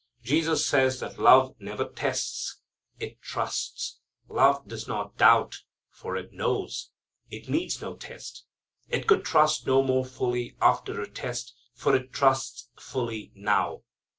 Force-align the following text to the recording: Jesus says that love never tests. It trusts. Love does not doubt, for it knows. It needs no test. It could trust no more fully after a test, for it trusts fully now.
Jesus 0.23 0.65
says 0.67 0.99
that 1.01 1.19
love 1.19 1.53
never 1.59 1.85
tests. 1.85 2.57
It 2.99 3.21
trusts. 3.21 3.99
Love 4.27 4.67
does 4.67 4.87
not 4.87 5.15
doubt, 5.15 5.57
for 5.91 6.17
it 6.17 6.33
knows. 6.33 6.89
It 7.29 7.47
needs 7.49 7.83
no 7.83 7.97
test. 7.97 8.45
It 8.89 9.05
could 9.05 9.23
trust 9.23 9.67
no 9.67 9.83
more 9.83 10.03
fully 10.03 10.55
after 10.59 10.99
a 11.01 11.07
test, 11.07 11.53
for 11.75 11.95
it 11.95 12.11
trusts 12.11 12.71
fully 12.79 13.31
now. 13.35 13.83